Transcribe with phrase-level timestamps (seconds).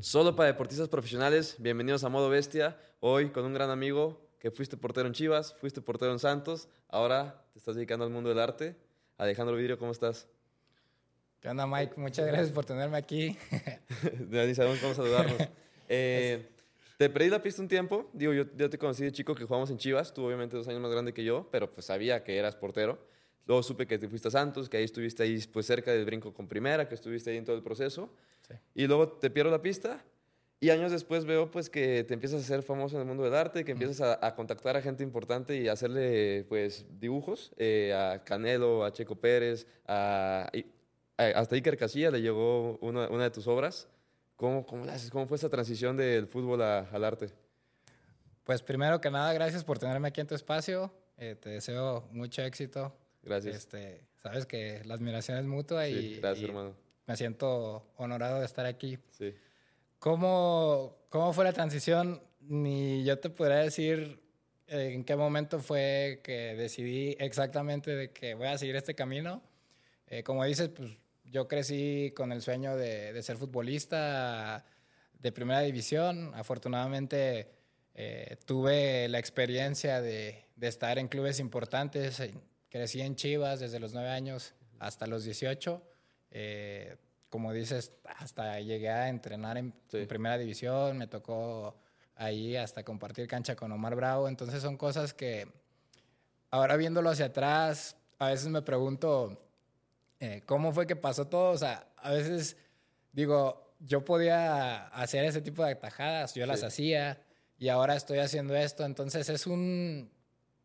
[0.00, 2.76] Solo para deportistas profesionales, bienvenidos a Modo Bestia.
[3.00, 7.46] Hoy con un gran amigo que fuiste portero en Chivas, fuiste portero en Santos, ahora
[7.54, 8.76] te estás dedicando al mundo del arte.
[9.16, 10.28] Alejandro Vidrio, ¿cómo estás?
[11.40, 11.94] ¿Qué onda, Mike?
[11.96, 13.38] Muchas gracias por tenerme aquí.
[14.30, 15.36] Ni sabemos cómo saludarnos.
[15.88, 16.48] Eh,
[16.98, 18.10] te perdí la pista un tiempo.
[18.12, 20.12] Digo, yo, yo te conocí de chico que jugamos en Chivas.
[20.12, 22.98] Tú, obviamente, dos años más grande que yo, pero pues sabía que eras portero.
[23.46, 26.34] Luego supe que te fuiste a Santos, que ahí estuviste ahí pues cerca del brinco
[26.34, 28.10] con primera, que estuviste ahí en todo el proceso.
[28.74, 30.04] Y luego te pierdo la pista
[30.58, 33.34] y años después veo pues que te empiezas a hacer famoso en el mundo del
[33.34, 38.24] arte, que empiezas a, contactar a gente importante y a hacerle pues dibujos eh, a
[38.24, 40.50] Canelo, a Checo Pérez, a,
[41.18, 43.88] hasta Iker Casilla le llegó una, una de tus obras.
[44.36, 47.30] ¿Cómo, cómo, ¿Cómo fue esa transición del fútbol al arte?
[48.44, 50.92] Pues primero que nada, gracias por tenerme aquí en tu espacio.
[51.18, 52.94] Eh, te deseo mucho éxito.
[53.22, 53.56] Gracias.
[53.56, 56.85] Este, sabes que la admiración es mutua y, gracias, hermano.
[57.06, 58.98] Me siento honorado de estar aquí.
[59.12, 59.34] Sí.
[59.98, 62.22] ¿Cómo, ¿Cómo fue la transición?
[62.40, 64.20] Ni yo te podría decir
[64.66, 69.42] eh, en qué momento fue que decidí exactamente de que voy a seguir este camino.
[70.08, 70.90] Eh, como dices, pues
[71.24, 74.64] yo crecí con el sueño de, de ser futbolista
[75.18, 76.32] de primera división.
[76.34, 77.50] Afortunadamente
[77.94, 82.22] eh, tuve la experiencia de, de, estar en clubes importantes.
[82.68, 85.82] Crecí en Chivas desde los nueve años hasta los 18
[87.28, 89.72] como dices, hasta llegué a entrenar en,
[90.08, 91.76] primera división, me tocó
[92.14, 95.46] ahí hasta compartir cancha con Omar Bravo, entonces son cosas que
[96.50, 99.50] ahora viéndolo hacia atrás, a veces me pregunto,
[100.20, 101.50] eh, ¿cómo fue que pasó todo?
[101.50, 102.56] O sea, a veces
[103.12, 107.20] digo, yo podía hacer ese tipo de atajadas, yo las hacía
[107.58, 110.10] y ahora estoy haciendo esto, entonces es un,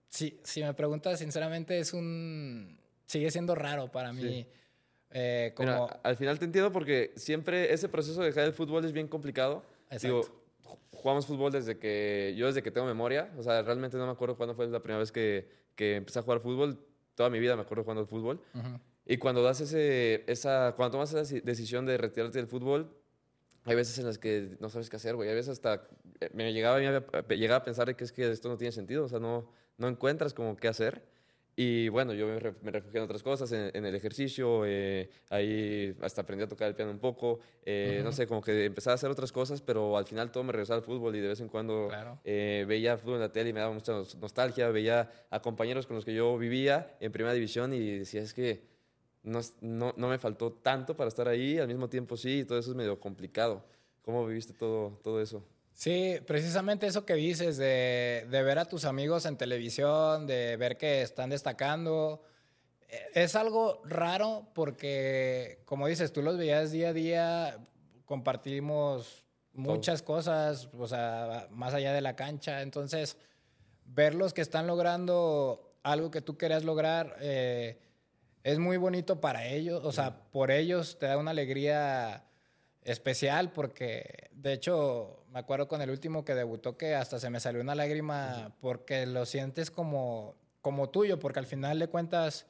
[0.10, 4.48] si, si me preguntas sinceramente, es un, sigue siendo raro para mí.
[5.14, 5.90] Eh, como...
[6.04, 9.64] al final te entiendo porque siempre ese proceso de dejar el fútbol es bien complicado.
[10.02, 10.22] Digo,
[10.92, 14.38] jugamos fútbol desde que yo desde que tengo memoria, o sea, realmente no me acuerdo
[14.38, 16.80] cuándo fue la primera vez que, que empecé a jugar fútbol.
[17.16, 18.42] Toda mi vida me acuerdo jugando al fútbol.
[19.06, 22.90] Y cuando das ese, esa, cuando tomas esa decisión de retirarte del fútbol,
[23.66, 25.30] hay veces en las que no sabes qué hacer, güey.
[25.30, 25.88] Hay veces hasta
[26.20, 29.10] eh, me llegaba, me llegaba a pensar que es que esto no tiene sentido, o
[29.10, 31.04] sea, no, no encuentras como qué hacer.
[31.56, 36.46] Y bueno, yo me, refugié en otras cosas, en, el ejercicio, eh, ahí hasta aprendí
[36.46, 39.32] a tocar el piano un poco, eh, no sé, como que empecé a hacer otras
[39.34, 41.90] cosas, pero al final todo me regresaba al fútbol y de vez en cuando
[42.24, 45.98] eh, veía fútbol en la tele y me daba mucha nostalgia, veía a compañeros con
[45.98, 48.64] los que yo vivía en primera división y decía, es que
[49.24, 52.60] no, no, no me faltó tanto para estar ahí, al mismo tiempo sí, y todo
[52.60, 53.64] eso es medio complicado.
[54.04, 55.46] ¿Cómo viviste todo, todo eso?
[55.82, 61.02] Sí, precisamente eso que dices, de, ver a tus amigos en televisión, de ver que
[61.02, 62.22] están destacando,
[62.88, 67.68] eh, es algo raro porque, como dices, tú los veías día a día,
[68.06, 73.18] compartimos muchas cosas, o sea, más allá de la cancha, entonces,
[73.84, 77.80] verlos que están logrando algo que tú querías lograr, eh,
[78.44, 82.24] es muy bonito para ellos, o sea, por ellos te da una alegría
[82.84, 87.40] especial porque, de hecho, me acuerdo con el último que debutó que hasta se me
[87.40, 92.48] salió una lágrima porque lo sientes como, como tuyo, porque al final de cuentas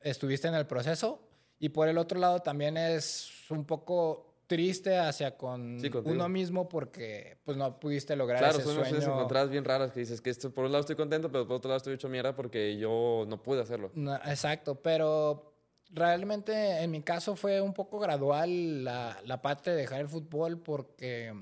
[0.00, 1.20] estuviste en el proceso.
[1.58, 7.38] Y por el otro lado también es un poco triste hacia con uno mismo porque
[7.44, 8.82] pues no pudiste lograr claro, ese sueño.
[8.82, 11.46] Claro, son encontradas bien raras que dices que esto, por un lado estoy contento, pero
[11.46, 13.90] por otro lado estoy hecho mierda porque yo no pude hacerlo.
[14.26, 15.51] exacto, pero
[15.92, 20.58] realmente en mi caso fue un poco gradual la, la parte de dejar el fútbol
[20.58, 21.34] porque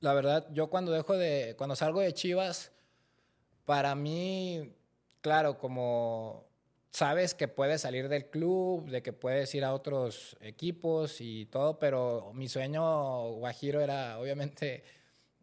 [0.00, 2.72] la verdad yo cuando dejo de, cuando salgo de Chivas,
[3.64, 4.72] para mí,
[5.20, 6.46] claro, como
[6.90, 11.78] sabes que puedes salir del club, de que puedes ir a otros equipos y todo,
[11.78, 14.84] pero mi sueño guajiro era obviamente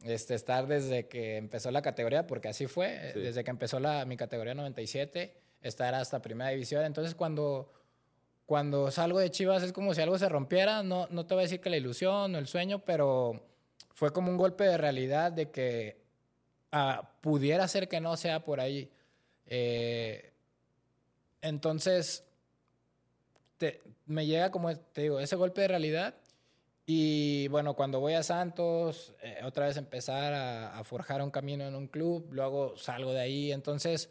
[0.04, 4.18] este, estar desde que empezó la categoría, porque así fue, desde que empezó la, mi
[4.18, 6.86] categoría 97, estar hasta primera división.
[6.86, 7.72] Entonces cuando
[8.46, 11.46] cuando salgo de Chivas es como si algo se rompiera, no, no te voy a
[11.46, 13.42] decir que la ilusión o el sueño, pero
[13.94, 16.02] fue como un golpe de realidad de que
[16.72, 18.92] ah, pudiera ser que no sea por ahí.
[19.46, 20.34] Eh,
[21.42, 22.24] entonces,
[24.06, 26.16] me llega como, te digo, ese golpe de realidad.
[26.86, 31.66] Y bueno, cuando voy a Santos, eh, otra vez empezar a, a, forjar un camino
[31.66, 33.52] en un club, luego salgo de ahí.
[33.54, 34.10] Entonces,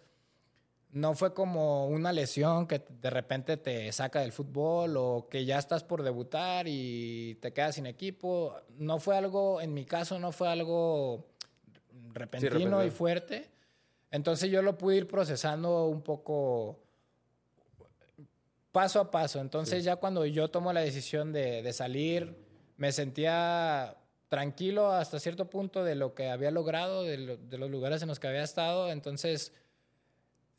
[0.93, 5.59] no fue como una lesión que de repente te saca del fútbol o que ya
[5.59, 8.55] estás por debutar y te quedas sin equipo.
[8.77, 11.27] No fue algo, en mi caso, no fue algo
[12.13, 13.51] repentino y fuerte.
[14.11, 16.79] Entonces yo lo pude ir procesando un poco
[18.71, 19.41] paso a paso.
[19.41, 22.37] Entonces ya cuando yo tomo la decisión de, de salir,
[22.77, 23.97] me sentía
[24.33, 28.29] tranquilo hasta cierto punto de lo que había logrado, de, los lugares en los que
[28.29, 28.91] había estado.
[28.91, 29.53] Entonces,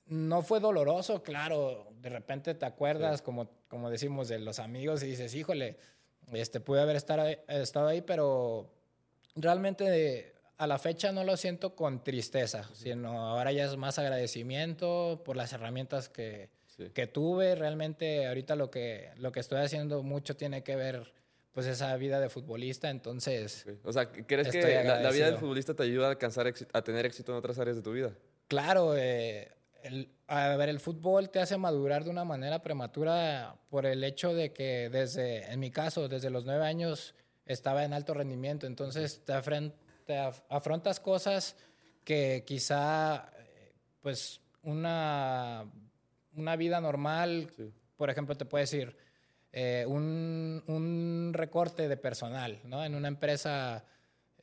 [0.08, 1.88] no fue doloroso, claro.
[2.02, 5.78] De repente te acuerdas, como, como decimos, de los amigos y dices, híjole,
[6.32, 8.70] este, pude haber estado ahí, pero
[9.36, 15.22] realmente a la fecha no lo siento con tristeza, sino ahora ya es más agradecimiento
[15.26, 16.50] por las herramientas que,
[16.94, 17.56] que tuve.
[17.56, 21.14] Realmente ahorita lo que, lo que estoy haciendo mucho tiene que ver
[21.54, 23.68] pues esa vida de futbolista, entonces...
[23.84, 27.32] O sea, ¿crees que la, vida del futbolista te ayuda a alcanzar a tener éxito
[27.32, 28.12] en otras áreas de tu vida?
[28.48, 29.52] Claro, eh,
[30.28, 34.54] a ver, el fútbol te hace madurar de una manera prematura por el hecho de
[34.54, 37.16] que desde, en mi caso, desde los nueve años
[37.46, 39.34] estaba en alto rendimiento, entonces te,
[40.50, 41.56] afrontas cosas
[42.04, 43.32] que quizá,
[44.02, 45.66] pues, una,
[46.36, 47.52] una vida normal,
[47.98, 48.98] por ejemplo, te puede decir,
[49.52, 52.84] eh, un, un, recorte de personal, ¿no?
[52.84, 53.86] En una empresa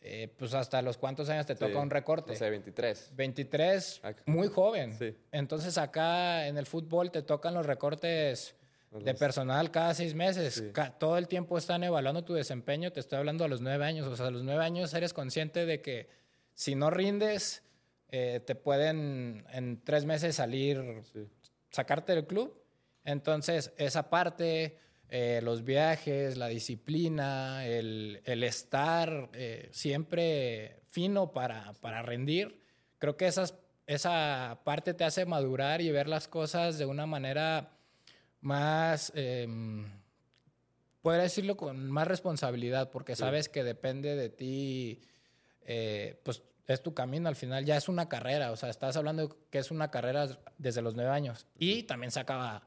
[0.02, 2.32] eh, pues hasta los cuántos años te toca un recorte.
[2.32, 3.10] O sea, 23.
[3.14, 4.96] 23, muy joven.
[5.30, 8.54] Entonces acá en el fútbol te tocan los recortes
[8.90, 10.64] de personal cada seis meses.
[10.98, 12.92] todo el tiempo están evaluando tu desempeño.
[12.92, 14.06] Te estoy hablando a los nueve años.
[14.06, 16.08] O sea, a los nueve años eres consciente de que
[16.54, 17.62] si no rindes,
[18.08, 21.02] eh, te pueden en tres meses salir,
[21.70, 22.60] sacarte del club.
[23.04, 24.78] Entonces, esa parte
[25.12, 31.72] eh, los viajes, la disciplina, el, estar eh, siempre fino para,
[32.02, 32.62] rendir.
[32.98, 33.56] Creo que esas,
[33.88, 37.72] esa parte te hace madurar y ver las cosas de una manera
[38.40, 39.48] más, eh,
[41.02, 45.00] podría decirlo con más responsabilidad, porque sabes que depende de ti,
[45.62, 47.28] eh, pues es tu camino.
[47.28, 50.82] Al final, ya es una carrera, o sea, estás hablando que es una carrera desde
[50.82, 51.48] los nueve años.
[51.58, 52.62] Y también se acaba,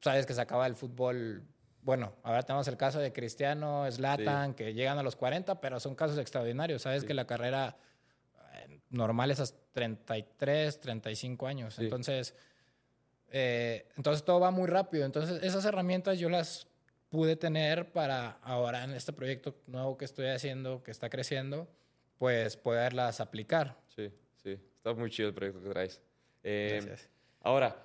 [0.00, 1.46] sabes que se acaba el fútbol
[1.84, 5.94] bueno, ahora tenemos el caso de Cristiano, Zlatan, que llegan a los 40, pero son
[5.94, 6.82] casos extraordinarios.
[6.82, 7.76] Sabes que la carrera
[8.54, 11.78] eh, normal es hasta 33, 35 años.
[11.78, 12.34] Entonces,
[13.30, 15.04] eh, entonces todo va muy rápido.
[15.04, 16.66] Entonces, esas herramientas yo las
[17.10, 21.68] pude tener para ahora en este proyecto nuevo que estoy haciendo, que está creciendo,
[22.16, 23.76] pues poderlas aplicar.
[23.94, 24.10] Sí,
[24.42, 24.52] sí.
[24.52, 26.00] Está muy chido el proyecto que traes.
[26.42, 27.10] Eh, Gracias.
[27.40, 27.83] Ahora,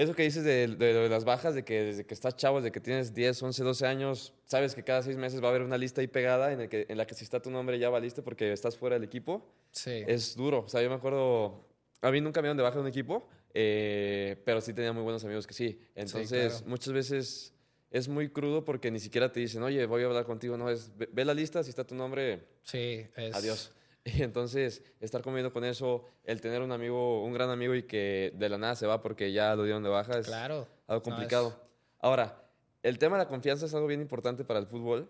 [0.00, 2.80] eso que dices de, de, las bajas, de que desde que estás chavo, desde que
[2.80, 6.00] tienes 10, 11, 12 años, sabes que cada seis meses va a haber una lista
[6.00, 8.50] ahí pegada en, el que, en la que si está tu nombre ya valiste porque
[8.50, 9.46] estás fuera del equipo.
[9.72, 10.02] Sí.
[10.06, 10.60] Es duro.
[10.60, 11.66] O sea, yo me acuerdo,
[12.00, 15.02] a mí nunca me dieron de baja de un equipo, eh, pero sí tenía muy
[15.02, 15.78] buenos amigos que sí.
[15.94, 17.52] Entonces, muchas veces
[17.90, 20.56] es muy crudo porque ni siquiera te dicen, oye, voy a hablar contigo.
[20.56, 23.34] No, es, ve, la lista, si está tu nombre, sí, es...
[23.34, 23.72] adiós.
[24.14, 28.32] Y entonces, estar comiendo con eso, el tener un amigo, un gran amigo y que
[28.36, 30.66] de la nada se va porque ya lo dieron de baja, es claro.
[30.86, 31.60] algo complicado.
[31.98, 32.42] Ahora,
[32.82, 35.08] el tema de la confianza es algo bien importante para el fútbol.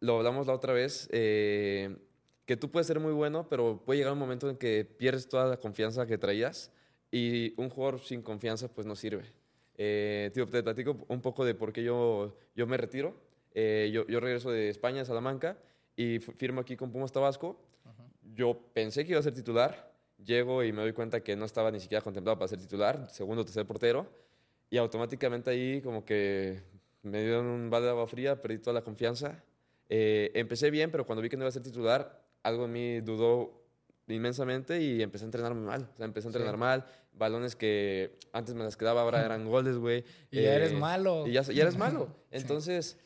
[0.00, 1.96] Lo hablamos la otra vez, eh,
[2.46, 5.46] que tú puedes ser muy bueno, pero puede llegar un momento en que pierdes toda
[5.46, 6.72] la confianza que traías
[7.10, 9.24] y un jugador sin confianza pues no sirve.
[9.76, 13.14] Eh, tío, te platico un poco de por qué yo, yo me retiro.
[13.54, 15.58] Eh, yo, yo regreso de España a Salamanca
[15.94, 17.60] y firmo aquí con Pumas Tabasco
[18.34, 19.92] yo pensé que iba a ser titular,
[20.24, 23.42] llego y me doy cuenta que no estaba ni siquiera contemplado para ser titular, segundo
[23.42, 24.06] o tercer portero,
[24.70, 26.62] y automáticamente ahí como que
[27.02, 29.42] me dieron un balde de agua fría, perdí toda la confianza.
[29.88, 33.00] Eh, empecé bien, pero cuando vi que no iba a ser titular, algo en mí
[33.00, 33.62] dudó
[34.08, 35.88] inmensamente y empecé a entrenar muy mal.
[35.92, 39.76] O sea, empecé a entrenar mal, balones que antes me las quedaba, ahora eran goles,
[39.76, 40.04] güey.
[40.30, 41.26] Y ya eres eh, malo.
[41.26, 42.08] Y ya, ya eres malo.
[42.30, 42.98] Entonces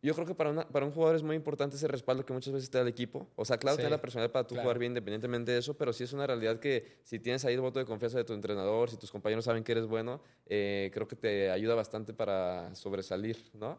[0.00, 2.70] yo creo que para, para un jugador es muy importante ese respaldo que muchas veces
[2.70, 3.28] te da el equipo.
[3.34, 6.04] O sea, claro, sí, la personalidad para tú jugar bien independientemente de eso, pero sí
[6.04, 8.96] es una realidad que si tienes ahí el voto de confianza de tu entrenador, si
[8.96, 13.78] tus compañeros saben que eres bueno, eh, creo que te ayuda bastante para sobresalir, ¿no?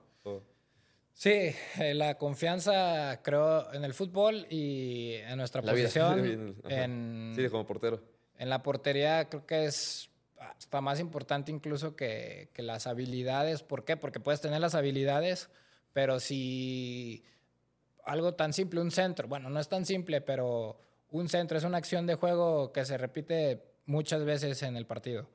[1.13, 6.55] Sí, eh, la confianza creo en el fútbol y en nuestra posición.
[6.67, 8.01] en, sí, como portero.
[8.37, 13.63] En la portería creo que es hasta más importante incluso que, que las habilidades.
[13.63, 13.95] ¿Por qué?
[13.95, 15.49] Porque puedes tener las habilidades
[15.93, 17.23] pero si
[18.05, 20.79] algo tan simple, un centro, bueno, no es tan simple, pero
[21.11, 25.27] un centro es una acción de juego que se repite muchas veces en el partido.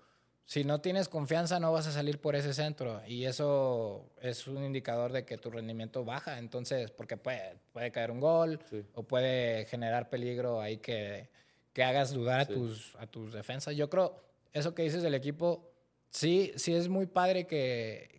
[0.47, 4.63] Si no tienes confianza, no vas a salir por ese centro y eso es un
[4.63, 6.39] indicador de que tu rendimiento baja.
[6.39, 8.61] Entonces, porque puede, puede caer un gol
[8.95, 11.31] o puede generar peligro ahí que,
[11.73, 13.75] que hagas dudar a, tus, a tus defensas.
[13.75, 15.73] Yo creo, eso que dices del equipo,
[16.11, 18.14] sí, sí es muy padre que,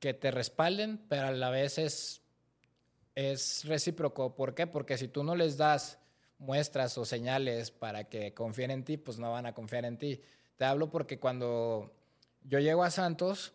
[0.00, 2.22] que te respalden, pero a la vez es,
[3.14, 4.34] es recíproco.
[4.34, 4.66] ¿Por qué?
[4.66, 5.98] Porque si tú no les das
[6.38, 10.20] muestras o señales para que confíen en ti, pues no van a confiar en ti.
[10.56, 11.92] Te hablo porque cuando
[12.42, 13.52] yo llego a Santos,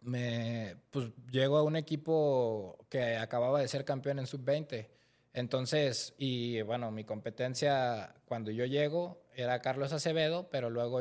[0.00, 4.88] me, pues llego a un equipo que acababa de ser campeón en sub-20.
[5.34, 11.00] Entonces, y bueno, mi competencia cuando yo llego era Carlos Acevedo, pero luego,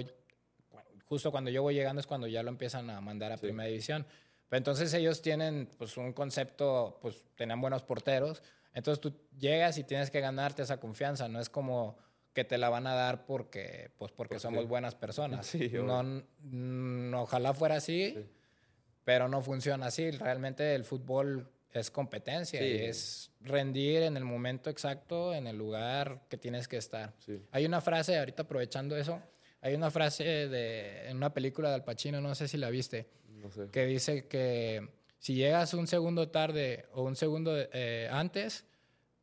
[1.05, 4.05] justo cuando yo voy llegando es cuando ya lo empiezan a mandar a primera división.
[4.51, 8.43] Pero entonces ellos tienen pues un concepto, pues tenían buenos porteros.
[8.73, 11.29] Entonces tú llegas y tienes que ganarte esa confianza.
[11.29, 11.97] No es como
[12.33, 15.55] que te la van a dar porque, pues porque somos buenas personas.
[16.41, 18.29] no, ojalá fuera así,
[19.05, 20.11] pero no funciona así.
[20.11, 26.23] Realmente el fútbol es competencia y es rendir en el momento exacto, en el lugar
[26.27, 27.13] que tienes que estar.
[27.51, 29.21] Hay una frase, ahorita aprovechando eso,
[29.61, 33.07] hay una frase de, en una película de Al Pacino, no sé si la viste,
[33.71, 38.65] que dice que si llegas un segundo tarde o un segundo eh, antes,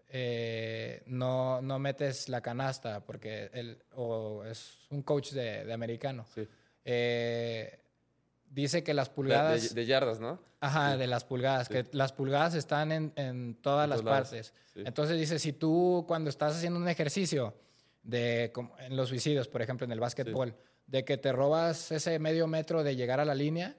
[0.09, 6.27] eh, no, no metes la canasta, porque él, o es un coach de, de americano.
[6.85, 7.81] Eh,
[8.49, 9.75] dice que las pulgadas...
[9.75, 10.41] De, yardas, ¿no?
[10.61, 14.55] Ajá, de las pulgadas, que las pulgadas están en, en todas las partes.
[14.75, 17.55] Entonces dice, si tú cuando estás haciendo un ejercicio,
[18.03, 20.57] de, en los suicidios, por ejemplo, en el básquetbol,
[20.87, 23.77] de que te robas ese medio metro de llegar a la línea,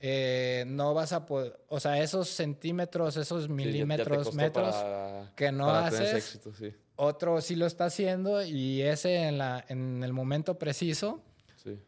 [0.00, 4.74] eh, no vas a poder, o sea, esos centímetros, esos milímetros, metros
[5.34, 6.40] que no haces,
[6.96, 11.22] otro sí lo está haciendo y ese en, la, en el momento preciso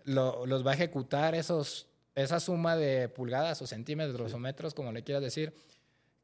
[0.04, 1.88] los va a ejecutar esos
[2.22, 5.54] esa suma de pulgadas o centímetros o metros, como le quieras decir,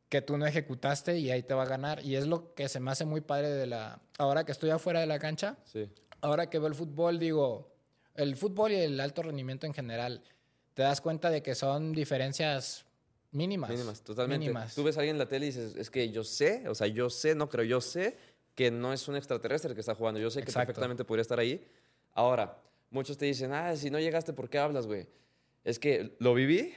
[0.08, 2.04] que tú no ejecutaste y ahí te va a ganar.
[2.04, 4.00] Y es lo que se me hace muy padre de la...
[4.18, 5.56] Ahora que estoy afuera de la cancha,
[6.20, 7.72] ahora que veo el fútbol, digo,
[8.14, 10.22] el fútbol y el alto rendimiento en general,
[10.74, 12.84] te das cuenta de que son diferencias
[13.32, 13.70] mínimas.
[13.70, 14.52] Mínimas, totalmente.
[14.74, 16.86] Tú ves a alguien en la tele y dices, es que yo sé, o sea,
[16.86, 18.16] yo sé, no creo, yo sé
[18.54, 20.20] que no es un extraterrestre que está jugando.
[20.20, 21.66] Yo sé que perfectamente podría estar ahí.
[22.12, 25.08] Ahora, muchos te dicen, ah, si no llegaste, ¿por qué hablas, güey?
[25.64, 26.74] es que lo viví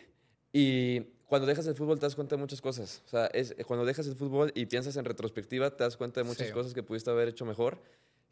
[0.53, 3.03] y cuando dejas el fútbol te das cuenta de muchas cosas.
[3.05, 6.23] O sea, es, cuando dejas el fútbol y piensas en retrospectiva, te das cuenta de
[6.23, 7.81] muchas cosas que pudiste haber hecho mejor,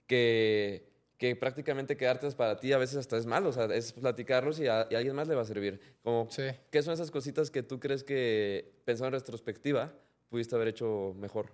[0.07, 3.49] que, que prácticamente quedarte para ti a veces hasta es malo.
[3.49, 5.79] O sea, es platicarlos y a, alguien más le va a servir.
[6.03, 6.27] Como,
[6.71, 9.93] ¿Qué son esas cositas que tú crees que, pensando en retrospectiva,
[10.29, 11.51] pudiste haber hecho mejor?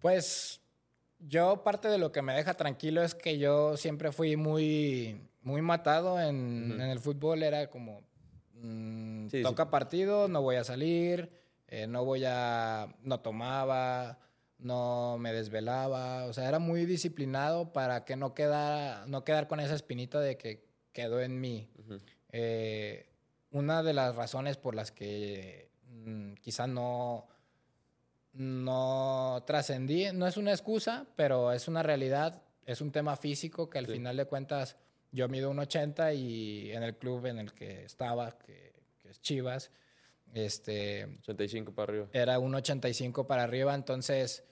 [0.00, 0.60] Pues
[1.18, 5.62] yo parte de lo que me deja tranquilo es que yo siempre fui muy muy
[5.62, 7.42] matado en, el fútbol.
[7.42, 8.02] Era como,
[8.54, 11.30] mm, toca partido, no voy a salir,
[11.68, 14.18] eh, no voy a, no tomaba,
[14.62, 16.24] no me desvelaba.
[16.26, 20.36] O sea, era muy disciplinado para que no quedara, no quedar con esa espinita de
[20.36, 21.68] que quedó en mí.
[22.32, 23.06] Eh,
[23.50, 25.70] una de las razones por las que
[26.04, 27.26] mm, quizás no
[28.32, 33.78] no trascendí, no es una excusa, pero es una realidad, es un tema físico que
[33.78, 34.76] al final de cuentas
[35.12, 38.72] yo mido un 80 y en el club en el que estaba, que,
[39.04, 39.72] es Chivas,
[40.34, 41.04] este...
[41.20, 42.08] 85 para arriba.
[42.12, 44.44] Era un 85 para arriba, entonces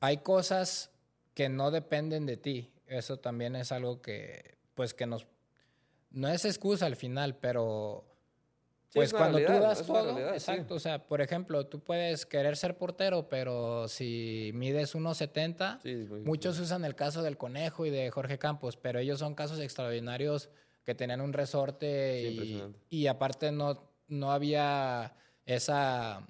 [0.00, 0.90] hay cosas
[1.34, 2.72] que no dependen de ti.
[2.86, 5.26] Eso también es algo que, pues que nos...
[6.10, 8.04] No es excusa al final, pero
[8.96, 13.28] pues cuando tú das todo, exacto, o sea, por ejemplo, tú puedes querer ser portero,
[13.28, 18.98] pero si mides 1.70, muchos usan el caso del Conejo y de Jorge Campos, pero
[18.98, 20.48] ellos son casos extraordinarios
[20.84, 26.26] que tenían un resorte y, y, aparte no, no había esa,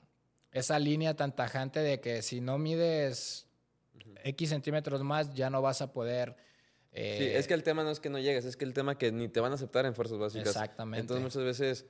[0.53, 3.47] esa línea tan tajante de que si no mides
[4.25, 6.37] X centímetros más ya no vas a poder...
[6.93, 8.99] sí, es eh, que el tema no es que no llegues, es que el tema
[8.99, 10.49] que ni te van a aceptar en fuerzas básicas.
[10.49, 11.01] Exactamente.
[11.01, 11.87] Entonces muchas veces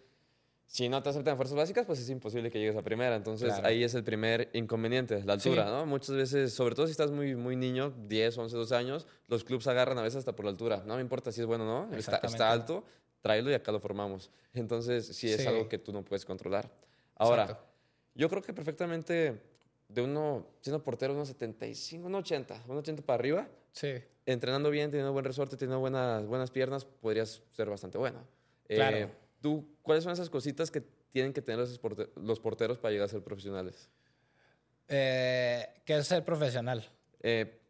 [0.67, 3.15] si no te aceptan en fuerzas básicas, pues es imposible que llegues a primera.
[3.15, 5.87] Entonces ahí es el primer inconveniente, la altura, ¿no?
[5.87, 9.67] Muchas veces, sobre todo si estás muy, muy niño, 10, 11, 12 años, los clubes
[9.69, 10.83] agarran a veces hasta por la altura.
[10.85, 12.85] No me importa si es bueno o no, está, está, alto,
[13.27, 14.31] tráelo y acá lo formamos.
[14.55, 16.71] Entonces sí es algo que tú no puedes controlar.
[17.17, 17.61] Ahora,
[18.15, 19.43] yo creo que perfectamente
[19.89, 23.95] de uno, siendo portero, unos 75, unos 80, unos 80 para arriba, sí.
[24.25, 28.21] entrenando bien, teniendo buen resorte, teniendo buenas, buenas piernas, podrías ser bastante bueno.
[28.69, 28.97] Claro.
[28.97, 29.09] Eh,
[29.83, 31.67] ¿cuáles son esas cositas que tienen que tener
[32.17, 33.89] los porteros para llegar a ser profesionales?
[34.89, 36.89] Eh, ¿Qué es ser profesional?
[37.23, 37.61] Eh,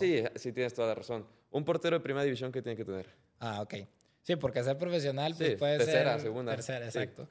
[0.00, 1.24] sí, sí, tienes toda la razón.
[1.50, 3.06] Un portero de primera división que tiene que tener.
[3.38, 3.74] Ah, ok.
[4.28, 6.20] Sí, porque ser profesional pues, puede tercera, ser...
[6.20, 6.52] segunda.
[6.52, 7.26] Tercera, exacto.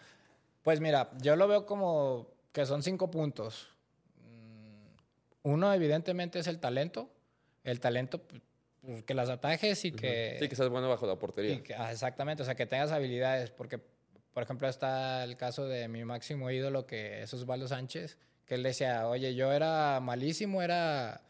[0.63, 3.67] Pues mira, yo lo veo como que son cinco puntos.
[4.19, 4.87] Mm,
[5.43, 7.07] uno, evidentemente, es el talento.
[7.63, 8.41] El talento pues,
[8.81, 10.37] pues, que las atajes y que...
[10.39, 11.61] Sí, que seas bueno bajo la portería.
[11.77, 13.79] Ah, exactamente, o sea, que tengas habilidades, porque,
[14.33, 18.63] por ejemplo, está el caso de mi máximo ídolo, que es Osvaldo Sánchez, que él
[18.63, 21.21] decía, oye, yo era malísimo, era...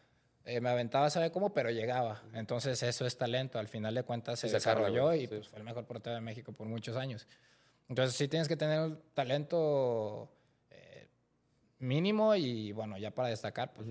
[0.48, 2.22] Eh, me aventaba, sabe cómo, pero llegaba.
[2.32, 3.58] Entonces, eso es talento.
[3.58, 6.66] Al final de cuentas, se, desarrolló y pues, fue el mejor portero de México por
[6.66, 7.28] muchos años.
[7.86, 10.30] Entonces, sí tienes que tener un talento
[10.70, 11.06] eh,
[11.80, 13.88] mínimo y, bueno, ya para destacar, pues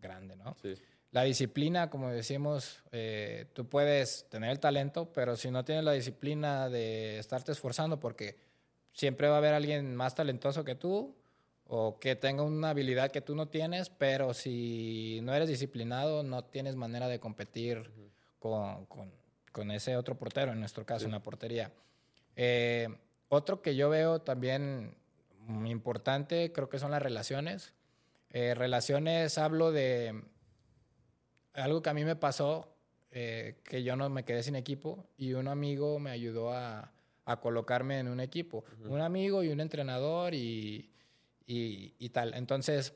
[0.00, 0.56] grande, ¿no?
[0.62, 0.76] Sí.
[1.10, 5.92] La disciplina, como decimos, eh, tú puedes tener el talento, pero si no tienes la
[5.92, 8.38] disciplina de estarte esforzando, porque
[8.92, 11.16] siempre va a haber alguien más talentoso que tú
[11.74, 16.44] o que tenga una habilidad que tú no tienes, pero si no eres disciplinado, no
[16.44, 17.90] tienes manera de competir
[18.38, 21.72] con, con, ese otro portero, en nuestro caso, en la portería.
[22.36, 22.88] Eh,
[23.30, 24.98] otro que yo veo también
[25.64, 27.72] importante, creo que son las relaciones.
[28.28, 30.24] Eh, relaciones, hablo de
[31.54, 32.76] algo que a mí me pasó,
[33.12, 36.92] eh, que yo no me quedé sin equipo y un amigo me ayudó a,
[37.24, 38.62] a colocarme en un equipo.
[38.84, 40.91] Un amigo y un entrenador y,
[41.46, 42.34] y, tal.
[42.34, 42.94] Entonces,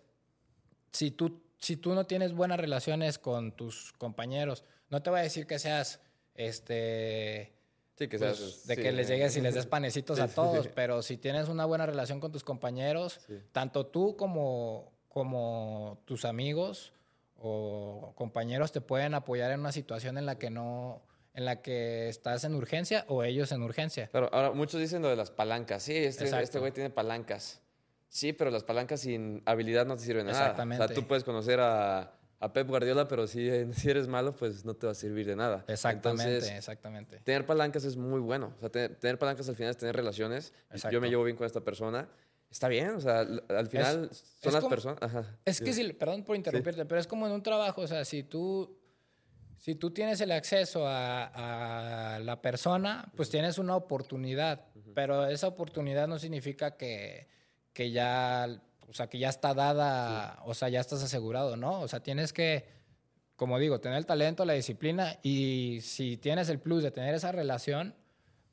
[0.93, 5.23] si tú, si tú no tienes buenas relaciones con tus compañeros, no te voy a
[5.23, 6.00] decir que seas
[6.35, 7.53] este...
[7.99, 11.03] Sí, que pues, seas, de que les llegues y les des panecitos a todos, pero
[11.03, 13.21] si tienes una buena relación con tus compañeros,
[13.53, 16.93] tanto tú como, como tus amigos,
[17.38, 21.03] o compañeros te pueden apoyar en una situación en la que no
[21.35, 24.09] en la que estás en urgencia o ellos en urgencia.
[24.09, 25.83] Claro, ahora muchos dicen lo de las palancas.
[25.83, 27.61] Sí, este, este güey tiene palancas.
[28.16, 30.44] Sí, pero las palancas sin habilidad no te sirven de nada.
[30.46, 30.82] Exactamente.
[30.82, 34.64] O sea, tú puedes conocer a, a, Pep Guardiola, pero si, si eres malo, pues
[34.64, 35.64] no te va a servir de nada.
[35.68, 37.20] Exactamente, exactamente.
[37.20, 38.54] Tener palancas es muy bueno.
[38.56, 40.54] O sea, tener, palancas al final es tener relaciones.
[40.90, 42.08] Yo me llevo bien con esta persona
[42.50, 44.99] Está bien, o sea, al final son las personas.
[45.44, 48.23] Es que sí, perdón por interrumpirte, pero es como en un trabajo, o sea, si
[48.23, 48.78] tú,
[49.58, 56.08] si tú tienes el acceso a, la persona, pues tienes una oportunidad, pero esa oportunidad
[56.08, 57.28] no significa que,
[57.76, 58.49] que ya,
[58.88, 61.83] o sea, que ya está dada, o sea, ya estás asegurado, ¿no?
[61.83, 62.64] O sea, tienes que,
[63.37, 67.33] como digo, tener el talento, la disciplina y si tienes el plus de tener esa
[67.33, 67.95] relación,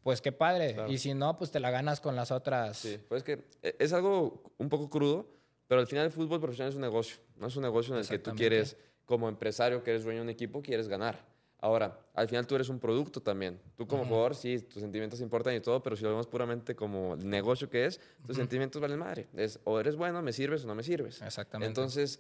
[0.02, 0.76] pues qué padre.
[0.90, 2.76] Y si no, pues te la ganas con las otras.
[2.76, 5.30] Sí, pues que e, es algo un poco crudo,
[5.68, 7.16] pero al final el fútbol profesional es un negocio.
[7.38, 8.76] No es un negocio en el que tú quieres,
[9.06, 11.26] como empresario que eres dueño de un equipo, quieres ganar.
[11.64, 13.58] Ahora, al final tú eres un producto también.
[13.78, 17.16] Tú como jugador, sí, tus sentimientos importan y todo, pero si lo vemos puramente como
[17.16, 19.30] negocio que es, tus sentimientos valen madre.
[19.34, 21.22] Es o eres bueno, me sirves o no me sirves.
[21.22, 21.70] Exactamente.
[21.70, 22.20] Entonces,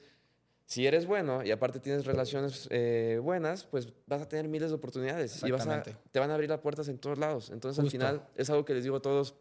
[0.65, 4.75] si eres bueno y aparte tienes relaciones eh, buenas, pues vas a tener miles de
[4.75, 7.49] oportunidades y vas a, te van a abrir las puertas en todos lados.
[7.49, 9.35] Entonces, al final, es algo que les digo a todos,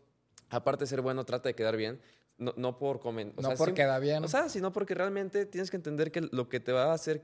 [0.50, 2.00] aparte de ser bueno, trata de quedar bien.
[2.38, 3.40] No, no por comentar.
[3.40, 4.24] No por quedar bien.
[4.24, 7.22] O sea, sino porque realmente tienes que entender que lo que te va a hacer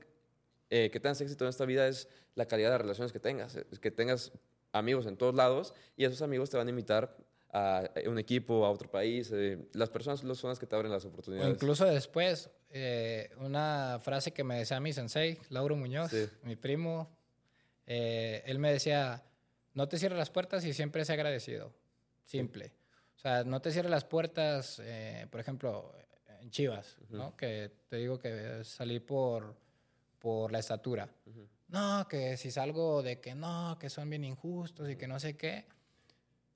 [0.69, 3.57] eh, que tengas éxito en esta vida es la calidad de relaciones que tengas.
[3.81, 4.31] Que tengas
[4.71, 7.15] amigos en todos lados y esos amigos te van a invitar
[7.51, 9.31] a un equipo, a otro país.
[9.33, 11.49] Eh, las personas son las que te abren las oportunidades.
[11.49, 16.11] O incluso después, eh, una frase que me decía mi sensei, Lauro Muñoz,
[16.43, 17.09] mi primo,
[17.87, 19.23] eh, él me decía,
[19.73, 21.73] no te cierres las puertas y siempre sé agradecido.
[22.23, 22.71] Simple.
[23.15, 24.81] O sea, no te cierres las puertas,
[25.31, 25.93] por ejemplo,
[26.39, 27.35] en Chivas, ¿no?
[27.35, 29.57] Que te digo que salí por,
[30.19, 31.09] por la estatura.
[31.69, 35.37] No, que si salgo de que no, que son bien injustos y que no sé
[35.37, 35.65] qué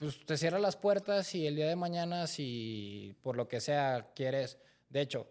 [0.04, 4.12] pues te cierra las puertas y el día de mañana, si por lo que sea
[4.14, 4.58] quieres,
[4.90, 5.30] de hecho,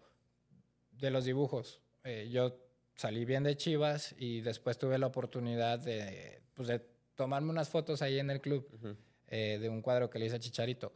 [0.93, 2.57] de los dibujos, eh, yo
[2.95, 6.79] salí bien de Chivas y después tuve la oportunidad de, pues de
[7.13, 8.67] tomarme unas fotos ahí en el club
[9.27, 10.91] eh, de un cuadro que le hice a Chicharito.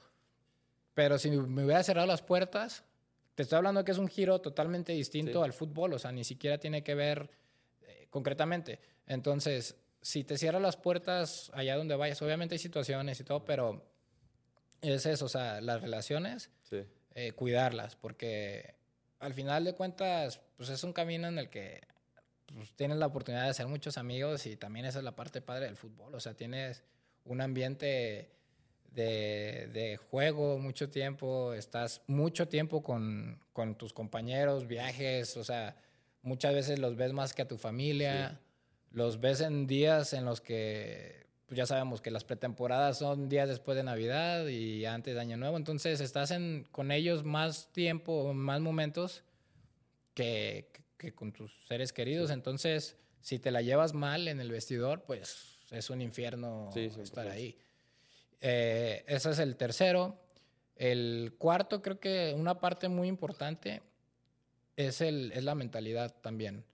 [0.95, 2.83] Pero si me hubiera cerrado las puertas,
[3.37, 6.57] te estoy hablando que es un giro totalmente distinto al fútbol, o sea, ni siquiera
[6.57, 7.29] tiene que ver
[7.83, 8.79] eh, concretamente.
[9.05, 13.85] Entonces, si te cierran las puertas allá donde vayas, obviamente hay situaciones y todo, pero
[14.81, 16.49] es eso, o sea, las relaciones,
[17.13, 18.73] eh, cuidarlas, porque
[19.19, 21.81] al final de cuentas, pues es un camino en el que
[22.47, 25.65] pues, tienes la oportunidad de hacer muchos amigos y también esa es la parte padre
[25.65, 26.83] del fútbol, o sea, tienes
[27.23, 28.31] un ambiente
[28.91, 35.75] de, de juego mucho tiempo, estás mucho tiempo con, con, tus compañeros, viajes, o sea,
[36.21, 38.39] muchas veces los ves más que a tu familia
[38.91, 43.47] los ves en días en los que pues ya sabemos que las pretemporadas son días
[43.47, 48.33] después de Navidad y antes de Año Nuevo, entonces estás en, con ellos más tiempo,
[48.33, 49.23] más momentos
[50.13, 55.03] que, que, con tus seres queridos, entonces si te la llevas mal en el vestidor,
[55.03, 57.57] pues es un infierno estar ahí.
[58.41, 60.19] Eh, ese es el tercero.
[60.75, 63.81] El cuarto, creo que una parte muy importante
[64.75, 66.65] es, el, es la mentalidad también.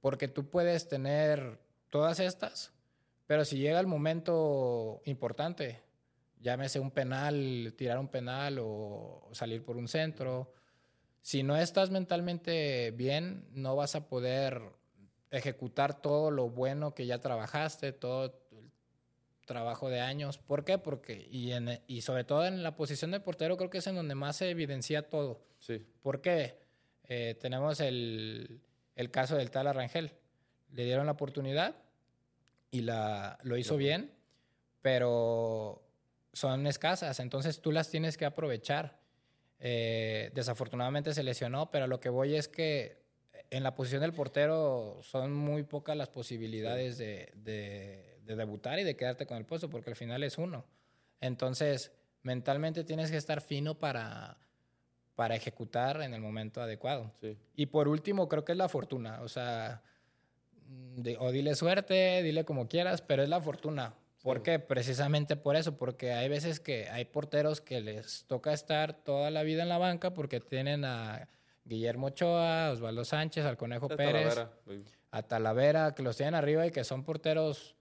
[0.00, 1.58] Porque tú puedes tener
[1.90, 2.72] todas estas,
[3.26, 5.82] pero si llega el momento importante,
[6.40, 10.52] llámese un penal, tirar un penal o, salir por un centro,
[11.20, 14.62] si no estás mentalmente bien, no vas a poder
[15.30, 18.47] ejecutar todo lo bueno que ya trabajaste, todo
[19.48, 20.38] trabajo de años.
[20.38, 20.78] ¿Por qué?
[20.78, 21.52] Porque, y,
[21.88, 24.50] y sobre todo en la posición de portero, creo que es en donde más se
[24.50, 25.42] evidencia todo.
[25.58, 25.84] Sí.
[26.02, 26.60] ¿Por qué?
[27.08, 28.60] Eh, tenemos el,
[28.94, 30.12] el caso del tal Arrangel.
[30.70, 31.74] Le dieron la oportunidad
[32.70, 34.12] y la, lo hizo bien,
[34.82, 35.82] pero
[36.32, 39.00] son escasas, entonces tú las tienes que aprovechar.
[39.60, 43.02] Eh, desafortunadamente se lesionó, pero lo que voy es que
[43.50, 48.96] en la posición del portero son muy pocas las posibilidades de, de, debutar y de
[48.96, 50.64] quedarte con el puesto, porque al final es uno.
[51.20, 54.38] Entonces, mentalmente tienes que estar fino para,
[55.14, 57.12] para ejecutar en el momento adecuado.
[57.56, 59.20] Y por último, creo que es la fortuna.
[59.22, 59.82] O sea,
[61.18, 63.94] o dile suerte, dile como quieras, pero es la fortuna.
[64.22, 64.58] ¿Por qué?
[64.58, 69.42] Precisamente por eso, porque hay veces que hay porteros que les toca estar toda la
[69.42, 71.28] vida en la banca porque tienen a
[71.64, 74.34] Guillermo Ochoa, Osvaldo Sánchez, al Conejo Pérez,
[75.10, 77.77] a Talavera, que los tienen arriba y que son porteros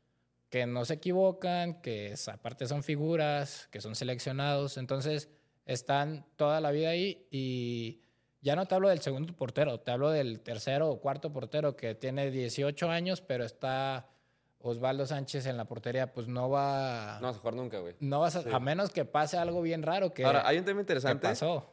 [0.57, 5.29] que no se equivocan, que aparte son figuras, que son seleccionados, entonces
[5.67, 8.01] están toda la vida ahí y
[8.41, 11.93] ya no te hablo del segundo portero, te hablo del tercero o cuarto portero que
[11.93, 14.09] tiene 18 años, pero está
[14.57, 17.19] Osvaldo Sánchez en la portería, pues no va.
[17.21, 17.93] No vas a jugar nunca, güey.
[17.99, 20.15] No vas a, a menos que pase algo bien raro.
[20.15, 21.27] Que, Ahora, hay un tema interesante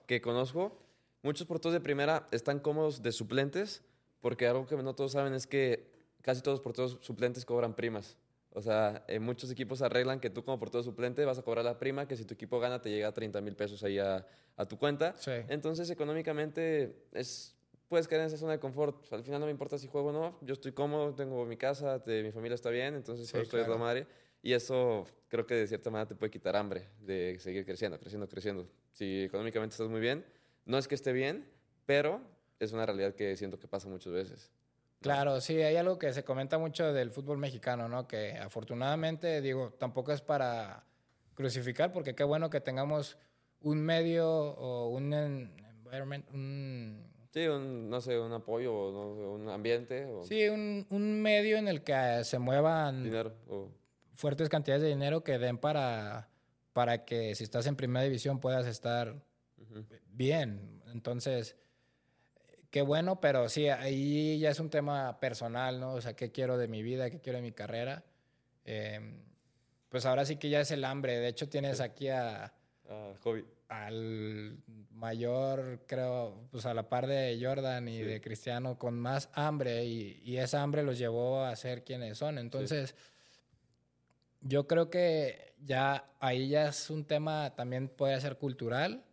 [0.06, 0.78] que conozco.
[1.22, 3.82] Muchos porteros de primera están cómodos de suplentes,
[4.20, 8.18] porque algo que no todos saben es que casi todos los porteros suplentes cobran primas.
[8.54, 11.78] O sea, en muchos equipos arreglan que tú como portero suplente vas a cobrar la
[11.78, 14.66] prima, que si tu equipo gana te llega a 30 mil pesos ahí a, a
[14.66, 15.14] tu cuenta.
[15.18, 15.32] Sí.
[15.48, 17.54] Entonces, económicamente es
[17.88, 19.12] puedes caer en esa zona de confort.
[19.12, 20.38] al final no me importa si juego o no.
[20.40, 24.06] Yo estoy cómodo, tengo mi casa, mi familia está bien, entonces estoy de la madre.
[24.42, 28.28] Y eso creo que de cierta manera te puede quitar hambre de seguir creciendo, creciendo,
[28.28, 28.68] creciendo.
[28.92, 30.24] Si económicamente estás muy bien,
[30.66, 31.48] no es que esté bien,
[31.86, 32.20] pero
[32.58, 34.50] es una realidad que siento que pasa muchas veces.
[35.04, 38.08] Claro, sí, hay algo que se comenta mucho del fútbol mexicano, ¿no?
[38.08, 40.86] Que afortunadamente, digo, tampoco es para
[41.34, 43.18] crucificar, porque qué bueno que tengamos
[43.60, 50.06] un medio o un environment, un Sí, un, no sé, un apoyo o un ambiente.
[50.06, 50.22] O...
[50.22, 53.34] Sí, un, un, medio en el que se muevan dinero,
[54.14, 56.30] fuertes cantidades de dinero que den para,
[56.72, 59.22] para que si estás en primera división puedas estar
[60.06, 60.80] bien.
[60.92, 61.56] Entonces,
[62.74, 65.92] qué bueno, pero sí, ahí ya es un tema personal, ¿no?
[65.92, 67.08] O sea, ¿qué quiero de mi vida?
[67.08, 68.02] ¿Qué quiero de mi carrera?
[68.64, 69.22] Em,
[69.88, 71.20] pues ahora sí que ya es el hambre.
[71.20, 72.52] De hecho, tienes aquí a...
[72.88, 74.58] Ah, hobby al
[74.90, 80.36] mayor, creo, pues a la par de Jordan y de Cristiano, con más hambre y,
[80.36, 82.38] esa hambre los llevó a ser quienes son.
[82.38, 82.96] Entonces,
[84.40, 89.04] yo creo que ya ahí ya es un tema, también puede ser cultural,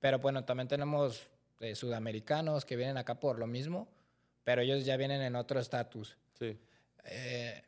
[0.00, 1.31] pero bueno, también tenemos
[1.62, 3.88] eh, sudamericanos que vienen acá por lo mismo,
[4.44, 6.16] pero ellos ya vienen en otro estatus.
[6.38, 6.58] Sí.
[7.04, 7.62] Eh,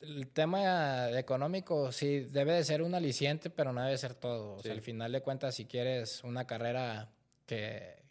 [0.00, 4.56] el tema económico sí debe de ser un aliciente, pero no debe ser todo.
[4.56, 7.10] O sea, al final de cuentas, si quieres una carrera
[7.46, 8.02] que,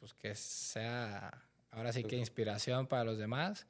[0.00, 3.66] pues, que sea ahora sí que inspiración para los demás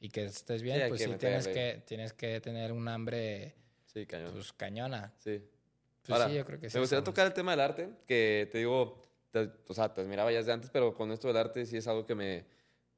[0.00, 3.54] y que estés bien, pues sí tienes que, tienes que tener un hambre
[3.86, 4.32] sí, cañón.
[4.32, 5.12] Pues, cañona.
[5.18, 5.42] Sí.
[6.06, 6.76] Pues sí, yo creo que sí.
[6.76, 9.03] Me gustaría tocar el tema del arte, que te digo,
[9.66, 12.06] o sea, te admiraba ya desde antes, pero con esto del arte sí es algo
[12.06, 12.44] que me,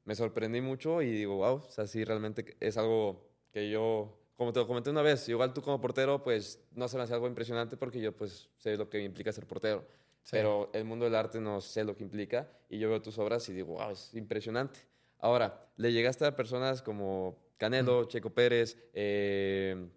[0.04, 4.52] me sorprendí mucho y digo, wow, o sea, sí realmente es algo que yo, como
[4.52, 7.26] te lo comenté una vez, igual tú como portero, pues no se me hace algo
[7.26, 9.84] impresionante porque yo pues sé lo que implica ser portero.
[10.30, 13.48] Pero el mundo del arte no sé lo que implica y yo veo tus obras
[13.48, 14.80] y digo, wow, es impresionante.
[15.20, 19.88] Ahora, le llegaste a personas como Canelo, Checo Pérez, eh,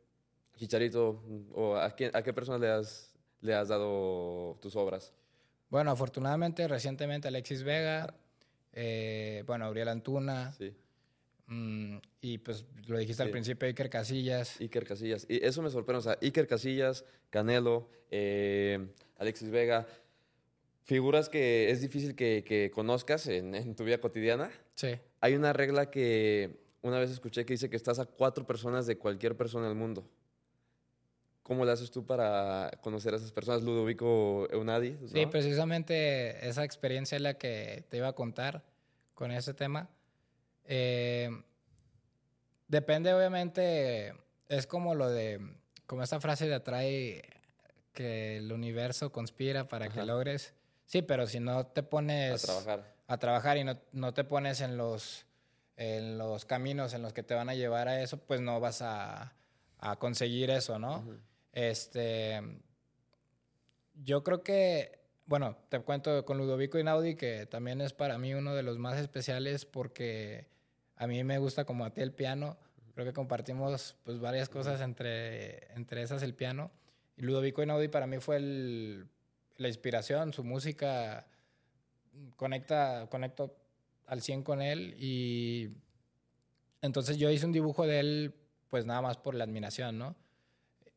[0.56, 1.23] Chicharito,
[1.54, 5.13] o a, quién, a qué personas le has, le has dado tus obras?
[5.69, 8.13] Bueno, afortunadamente, recientemente Alexis Vega,
[8.73, 10.51] eh, bueno, Auriel Antuna.
[10.53, 10.73] Sí.
[11.47, 14.60] Mm, y pues lo dijiste al principio, Iker Casillas.
[14.62, 15.25] Iker Casillas.
[15.27, 15.99] Y eso me sorprende.
[15.99, 19.88] O sea, Iker Casillas, Canelo, eh, Alexis Vega.
[20.82, 24.51] Figuras que es difícil que, conozcas en, tu vida cotidiana.
[24.75, 24.95] Sí.
[25.21, 28.97] Hay una regla que una vez escuché que dice que estás a cuatro personas de
[28.97, 30.10] cualquier persona del mundo.
[31.49, 34.95] ¿Cómo le haces tú para conocer a esas personas, Ludovico Eunadi?
[35.12, 38.63] Sí, precisamente esa experiencia es la que te iba a contar
[39.15, 39.89] con ese tema.
[40.65, 41.31] Eh,
[42.67, 44.13] depende, obviamente,
[44.47, 45.41] es como lo de,
[45.88, 47.23] como esta frase de atrae
[47.93, 50.53] que el universo conspira para que logres.
[50.85, 54.62] Sí, pero si no te pones a trabajar, a trabajar y no, no, te pones
[54.62, 55.25] en los,
[55.77, 58.83] en los caminos en los que te van a llevar a eso, pues no vas
[58.83, 59.33] a,
[59.79, 61.03] a conseguir eso, ¿no?
[61.51, 62.41] Este,
[63.95, 68.55] yo creo que, bueno, te cuento con Ludovico Inaudi, que también es para mí uno
[68.55, 70.47] de los más especiales porque
[70.95, 72.57] a mí me gusta como a ti el piano.
[72.93, 76.71] Creo que compartimos pues varias cosas entre, entre esas el piano.
[77.17, 79.07] Y Ludovico Inaudi para mí fue el,
[79.57, 81.27] la inspiración, su música
[82.35, 83.55] conecta, conecto
[84.07, 85.69] al 100 con él y
[86.81, 88.35] entonces yo hice un dibujo de él
[88.69, 90.15] pues nada más por la admiración, ¿no?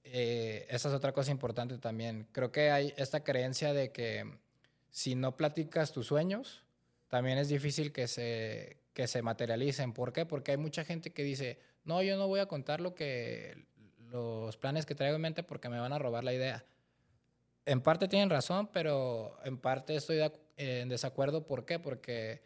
[0.05, 2.27] Eh, esa es otra cosa importante también.
[2.33, 4.25] Creo que hay esta creencia de que
[4.91, 6.63] si no platicas tus sueños,
[7.09, 9.93] también es difícil que se, que se materialicen.
[9.93, 10.27] ¿Por qué?
[10.27, 13.65] Porque hay mucha gente que dice, no, yo no voy a contar lo que,
[14.11, 16.65] los planes que traigo en mente porque me van a robar la idea.
[17.65, 20.21] En parte tienen razón, pero en parte estoy
[20.57, 21.47] en desacuerdo.
[21.47, 21.79] ¿Por qué?
[21.79, 22.43] Porque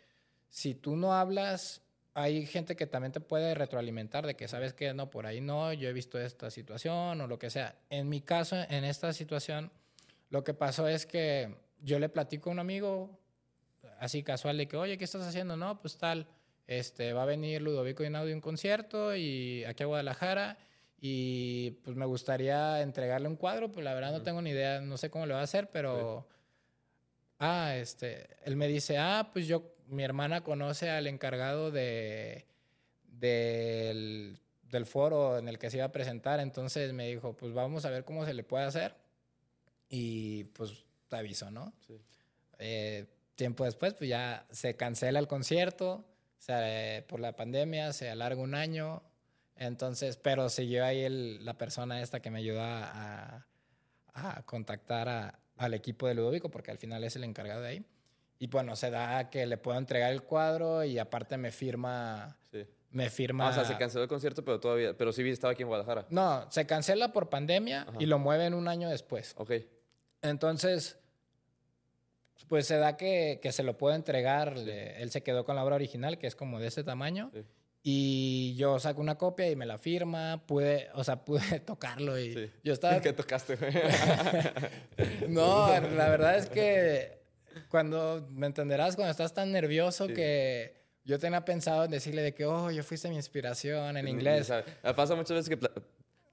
[0.48, 1.82] si tú no hablas
[2.16, 5.74] hay gente que también te puede retroalimentar de que sabes que no, por ahí no,
[5.74, 7.76] yo he visto esta situación o lo que sea.
[7.90, 9.70] En mi caso, en esta situación,
[10.30, 13.10] lo que pasó es que yo le platico a un amigo
[14.00, 15.58] así casual de que, oye, ¿qué estás haciendo?
[15.58, 16.26] No, pues tal,
[16.66, 20.56] este, va a venir Ludovico y a un concierto y aquí a Guadalajara
[20.98, 24.96] y pues me gustaría entregarle un cuadro, pues la verdad no tengo ni idea, no
[24.96, 26.26] sé cómo lo va a hacer, pero...
[27.38, 32.46] Ah, este, él me dice, ah, pues yo mi hermana conoce al encargado de,
[33.04, 34.38] del,
[34.84, 38.04] foro en el que se iba a presentar, entonces me dijo, pues vamos a ver
[38.04, 38.94] cómo se le puede hacer
[39.88, 41.72] y pues te aviso, ¿no?
[41.86, 41.98] Sí.
[42.58, 46.04] Eh, tiempo después, pues ya se cancela el concierto,
[47.08, 49.02] por la pandemia, se alarga un año,
[49.56, 51.08] entonces, pero siguió ahí
[51.40, 53.46] la persona esta que me ayudó a,
[54.14, 57.86] a contactar al equipo de Ludovico, porque al final es el encargado de ahí.
[58.38, 62.36] Y bueno, se da que le puedo entregar el cuadro y aparte me firma.
[62.50, 62.66] Sí.
[62.90, 63.48] Me firma.
[63.48, 64.96] Ah, o sea, se canceló el concierto, pero todavía.
[64.96, 66.06] Pero sí estaba aquí en Guadalajara.
[66.10, 69.34] No, se cancela por pandemia y lo mueven un año después.
[69.36, 69.52] Ok.
[70.22, 70.98] Entonces,
[72.48, 74.56] pues se da que, que se lo puedo entregar.
[74.56, 77.30] él se quedó con la obra original, que es como de este tamaño.
[77.32, 77.44] Sí.
[77.88, 82.34] Y yo saco una copia y me la firma, pude, o sea, pude tocarlo y
[82.34, 82.50] sí.
[82.64, 83.00] yo estaba...
[83.00, 83.56] ¿Qué tocaste?
[85.28, 87.25] no, la verdad es que
[87.68, 92.44] cuando, me entenderás, cuando estás tan nervioso que yo tenía pensado en decirle de que,
[92.44, 94.52] oh, yo fuiste mi inspiración en inglés.
[94.94, 95.68] pasa muchas veces que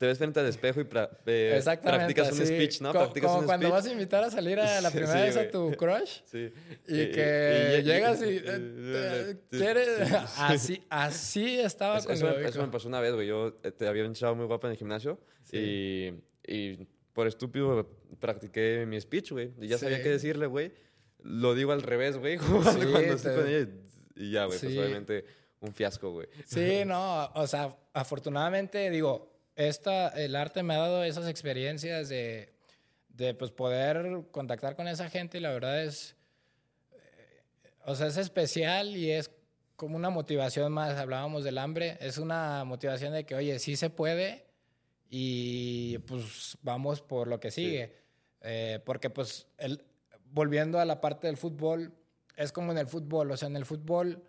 [0.04, 0.88] te ves frente al espejo y
[1.28, 2.92] eh, practicas un speech, ¿no?
[2.92, 6.52] como cuando vas a invitar a salir a la primera vez a tu crush sí.
[6.88, 13.00] y que llegas y, eh, quieres así así estaba con eso, eso me pasó una
[13.00, 13.28] vez güey.
[13.28, 15.20] Yo eh, te había un chavo muy guapo en el gimnasio
[15.54, 16.12] y,
[16.46, 17.88] y por estúpido
[18.20, 19.54] practiqué mi speech güey.
[19.62, 20.74] Y ya sabía qué decirle güey
[21.24, 22.38] lo digo al revés, güey.
[22.38, 23.68] cuando estoy con ella.
[24.16, 25.26] Y ya, güey, pues obviamente
[25.60, 26.28] un fiasco, güey.
[26.46, 32.54] Sí, no, o sea, afortunadamente, digo, esta, el arte me ha dado esas experiencias de,
[33.10, 36.16] de pues, poder contactar con esa gente y la verdad es,
[36.92, 37.44] eh,
[37.86, 39.32] o sea, es especial y es
[39.76, 43.90] como una motivación más, hablábamos del hambre, es una motivación de que, oye, sí se
[43.90, 44.46] puede
[45.10, 47.96] y pues vamos por lo que sigue.
[48.42, 49.84] Eh, porque pues el,
[50.34, 51.94] volviendo a la parte del fútbol,
[52.36, 54.24] es como en el fútbol, o sea, en el fútbol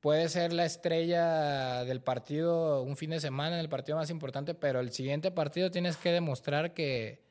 [0.00, 4.54] puede ser la estrella del partido un fin de semana, en el partido más importante,
[4.54, 7.22] pero el siguiente partido tienes que demostrar que,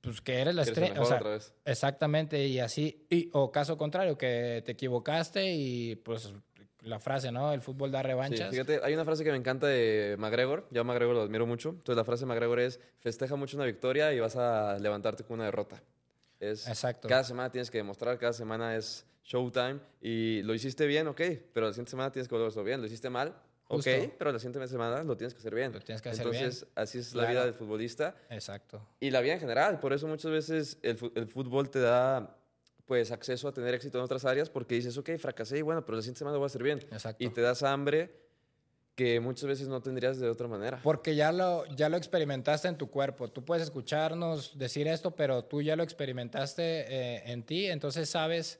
[0.00, 1.00] pues, que eres la estrella.
[1.00, 1.20] O sea,
[1.64, 6.32] exactamente, y así, y, o caso contrario, que te equivocaste y pues
[6.82, 7.52] la frase, ¿no?
[7.52, 8.50] El fútbol da revanchas.
[8.50, 10.68] fíjate, hay una frase que me encanta de McGregor.
[10.70, 11.70] Yo a McGregor lo admiro mucho.
[11.70, 15.34] Entonces la frase de McGregor es, festeja mucho una victoria y vas a levantarte con
[15.34, 15.82] una derrota.
[16.40, 17.08] Es, Exacto.
[17.08, 21.20] Cada semana tienes que demostrar, cada semana es showtime y lo hiciste bien, ok,
[21.52, 22.80] pero la siguiente semana tienes que volverlo bien.
[22.80, 23.34] Lo hiciste mal,
[23.68, 23.86] ok,
[24.18, 25.72] pero la siguiente semana lo tienes que hacer bien.
[25.72, 28.16] Lo tienes que hacer Entonces, así es la vida del futbolista.
[28.30, 28.86] Exacto.
[29.00, 29.80] Y la vida en general.
[29.80, 32.38] Por eso muchas veces el, el fútbol te da
[32.84, 35.96] pues acceso a tener éxito en otras áreas porque dices, ok, fracasé y bueno, pero
[35.96, 36.78] la siguiente semana lo voy a hacer bien.
[36.92, 37.24] Exacto.
[37.24, 38.25] Y te das hambre
[38.96, 40.80] que muchas veces no tendrías de otra manera.
[40.82, 43.28] Porque ya lo, ya lo experimentaste en tu cuerpo.
[43.28, 48.58] Tú puedes escucharnos decir esto, pero tú ya lo experimentaste eh, en ti, entonces sabes,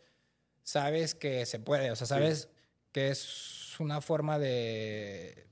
[0.62, 2.51] sabes que se puede, o sea, sabes
[2.92, 5.46] que es una forma de,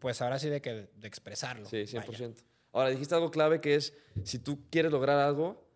[0.00, 1.66] pues ahora sí, de, que, de expresarlo.
[1.66, 2.34] Sí, 100%.
[2.72, 5.66] Ahora, dijiste algo clave que es, si tú quieres lograr algo,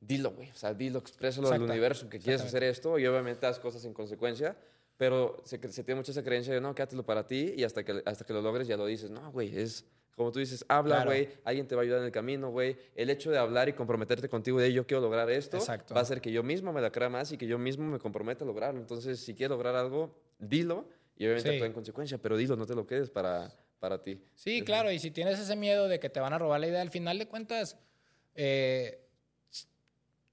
[0.00, 0.48] dilo, güey.
[0.48, 3.92] O sea, dilo, exprésalo al universo que quieres hacer esto y obviamente haz cosas en
[3.92, 4.56] consecuencia
[4.96, 8.02] pero se, se, tiene mucha esa creencia de, no, quédatelo para ti y hasta que,
[8.04, 9.10] hasta que lo logres ya lo dices.
[9.10, 9.84] No, güey, es
[10.16, 12.78] como tú dices, habla, güey, alguien te va a ayudar en el camino, güey.
[12.94, 16.22] El hecho de hablar y comprometerte contigo de yo quiero lograr esto, va a hacer
[16.22, 18.80] que yo mismo me la crea más y que yo mismo me comprometa a lograrlo.
[18.80, 22.74] Entonces, si quieres lograr algo, dilo y obviamente actúa en consecuencia, pero dilo, no te
[22.74, 24.18] lo quedes para, para ti.
[24.34, 26.80] Sí, claro, y si tienes ese miedo de que te van a robar la idea,
[26.80, 27.76] al final de cuentas,
[28.34, 29.05] eh,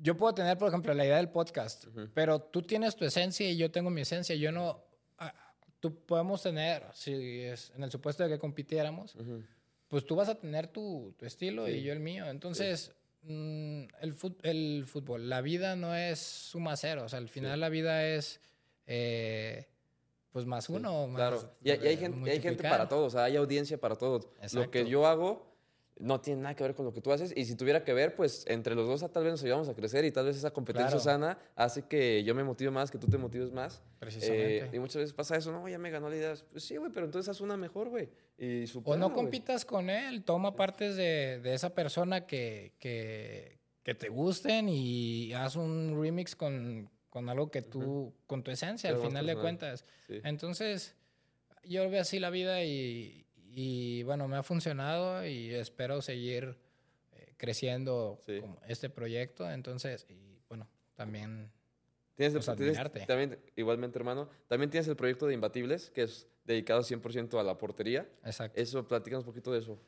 [0.04, 3.56] yo puedo tener, por ejemplo, la idea del podcast, pero tú tienes tu esencia y
[3.56, 4.36] yo tengo mi esencia.
[4.36, 4.84] Yo no.
[5.18, 5.34] Ah,
[5.80, 9.16] tú podemos tener, si es en el supuesto de que compitiéramos,
[9.88, 12.30] pues tú vas a tener tu, tu estilo y yo el mío.
[12.30, 17.04] Entonces, mm, el, el, fútbol, la vida no es suma cero.
[17.06, 18.42] O sea, al final la vida es.
[18.88, 19.70] Eh,
[20.34, 21.08] pues más uno.
[21.08, 24.28] Más, claro, y, hay, gente, hay gente para todos, o sea, hay audiencia para todos.
[24.52, 25.53] Lo que yo hago
[26.00, 27.34] no tiene nada que ver con lo que tú haces.
[27.36, 30.06] Y si tuviera que ver, pues entre los dos tal vez nos ayudamos a crecer
[30.06, 33.18] y tal vez esa competencia sana hace que yo me motive más, que tú te
[33.18, 33.82] motives más.
[34.00, 34.58] Precisamente.
[34.66, 36.34] Eh, y muchas veces pasa eso, no, ya me ganó la idea.
[36.52, 38.10] Pues sí, güey, pero entonces haz una mejor, güey.
[38.38, 43.94] Y o no compitas con él, toma partes de, de esa persona que, que, que,
[43.94, 48.98] te gusten y haz un remix con, con algo que tú, con tu esencia, al
[48.98, 49.86] final de cuentas.
[50.10, 50.96] Entonces,
[51.64, 53.23] yo veo así la vida y,
[53.54, 56.58] y bueno, me ha funcionado y espero seguir
[57.12, 59.50] eh, creciendo con este proyecto.
[59.50, 61.52] Entonces, y bueno, también...
[62.16, 62.46] Tienes, pues,
[63.08, 67.58] también, igualmente, hermano, también tienes el proyecto de Imbatibles, que es dedicado 100% a la
[67.58, 68.08] portería.
[68.24, 68.62] Exacto.
[68.62, 69.80] Eso, platícanos un poquito de eso.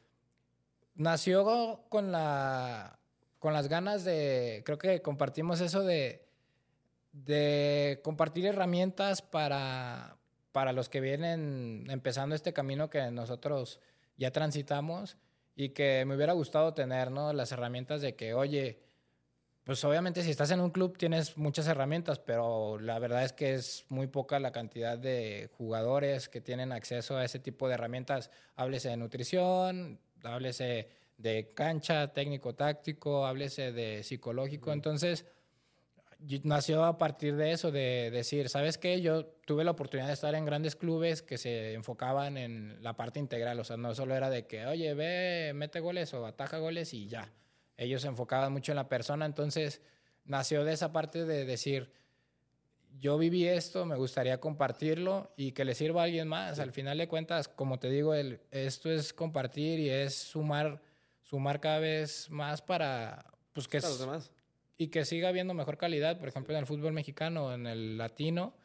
[0.95, 2.99] Nació con la
[3.45, 6.25] con las ganas de, creo que compartimos eso de,
[7.11, 10.17] de compartir herramientas para,
[10.55, 13.81] para los que vienen empezando este camino que nosotros
[14.15, 15.17] ya transitamos
[15.53, 17.33] y que me hubiera gustado tener, ¿no?
[17.33, 18.79] Las herramientas de que, oye,
[19.65, 23.53] pues obviamente si estás en un club tienes muchas herramientas, pero la verdad es que
[23.53, 28.31] es muy poca la cantidad de jugadores que tienen acceso a ese tipo de herramientas.
[28.55, 30.87] Háblese de nutrición, háblese
[31.17, 34.71] de cancha, técnico táctico, háblese de psicológico.
[34.71, 35.25] Entonces,
[36.43, 39.01] nació a partir de eso, de decir, ¿sabes qué?
[39.01, 43.19] Yo tuve la oportunidad de estar en grandes clubes que se enfocaban en la parte
[43.19, 46.93] integral, o sea, no solo era de que, oye, ve, mete goles o ataja goles
[46.93, 47.31] y ya.
[47.77, 49.81] Ellos se enfocaban mucho en la persona, entonces
[50.23, 51.91] nació de esa parte de decir,
[52.97, 56.59] yo viví esto, me gustaría compartirlo y que le sirva a alguien más.
[56.59, 60.81] Al final de cuentas, como te digo, el, esto es compartir y es sumar,
[61.21, 64.31] sumar cada vez más para pues que, los demás
[64.77, 68.55] y que siga habiendo mejor calidad, por ejemplo, en el fútbol mexicano, en el latino,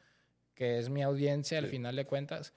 [0.55, 2.53] que es mi audiencia al final de cuentas,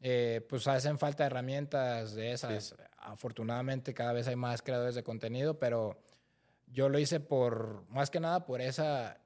[0.00, 2.74] eh, pues hacen falta herramientas de esas.
[2.98, 6.02] Afortunadamente cada vez hay más creadores de contenido, pero
[6.66, 9.20] yo lo hice por, más que nada por esa,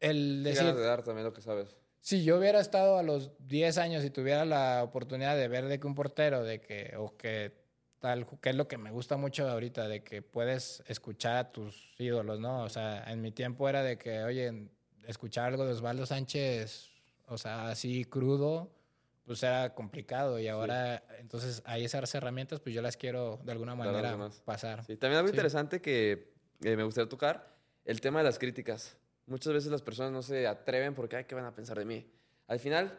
[0.00, 0.74] el decir...
[0.74, 1.76] de dar también lo que sabes.
[2.00, 5.78] Si yo hubiera estado a los 10 años y tuviera la oportunidad de ver de
[5.78, 7.61] que un portero, de que, o que
[8.02, 11.94] tal, que es lo que me gusta mucho ahorita, de que puedes escuchar a tus
[11.98, 12.64] ídolos, ¿no?
[12.64, 14.68] O sea, en mi tiempo era de que, oye,
[15.06, 16.90] escuchar algo de Osvaldo Sánchez,
[17.28, 18.72] o sea, así crudo,
[19.24, 23.76] pues era complicado y ahora, entonces, hay esas herramientas, pues yo las quiero de alguna
[23.76, 24.84] manera pasar.
[24.84, 26.34] Sí, también algo interesante que
[26.64, 28.96] eh, me gustaría tocar, el tema de las críticas.
[29.26, 32.04] Muchas veces las personas no se atreven porque, ay, ¿qué van a pensar de mí?
[32.48, 32.98] Al final,